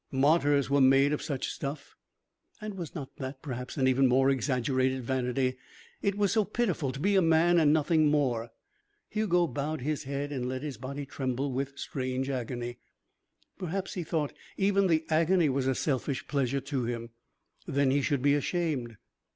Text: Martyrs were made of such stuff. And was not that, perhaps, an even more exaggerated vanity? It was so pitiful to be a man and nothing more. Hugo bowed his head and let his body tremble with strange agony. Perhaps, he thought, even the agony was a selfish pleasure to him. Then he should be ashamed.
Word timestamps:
Martyrs 0.09 0.67
were 0.67 0.81
made 0.81 1.13
of 1.13 1.21
such 1.21 1.49
stuff. 1.51 1.95
And 2.59 2.73
was 2.75 2.95
not 2.95 3.17
that, 3.17 3.43
perhaps, 3.43 3.77
an 3.77 3.87
even 3.87 4.07
more 4.07 4.31
exaggerated 4.31 5.03
vanity? 5.03 5.57
It 6.01 6.15
was 6.17 6.31
so 6.31 6.43
pitiful 6.43 6.91
to 6.91 6.99
be 6.99 7.15
a 7.15 7.21
man 7.21 7.59
and 7.59 7.71
nothing 7.71 8.07
more. 8.07 8.49
Hugo 9.09 9.45
bowed 9.45 9.81
his 9.81 10.05
head 10.05 10.31
and 10.31 10.49
let 10.49 10.63
his 10.63 10.77
body 10.77 11.05
tremble 11.05 11.51
with 11.53 11.77
strange 11.77 12.31
agony. 12.31 12.79
Perhaps, 13.59 13.93
he 13.93 14.03
thought, 14.03 14.33
even 14.57 14.87
the 14.87 15.05
agony 15.11 15.49
was 15.49 15.67
a 15.67 15.75
selfish 15.75 16.27
pleasure 16.27 16.61
to 16.61 16.85
him. 16.85 17.11
Then 17.67 17.91
he 17.91 18.01
should 18.01 18.23
be 18.23 18.33
ashamed. 18.33 18.97